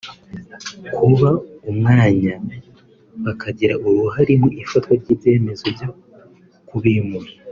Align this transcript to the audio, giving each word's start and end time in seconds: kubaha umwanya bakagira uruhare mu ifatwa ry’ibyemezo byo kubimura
kubaha 0.93 1.31
umwanya 1.69 2.33
bakagira 3.23 3.73
uruhare 3.87 4.33
mu 4.41 4.49
ifatwa 4.63 4.91
ry’ibyemezo 5.01 5.65
byo 5.75 5.89
kubimura 6.67 7.31